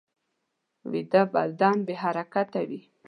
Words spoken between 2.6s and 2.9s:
وي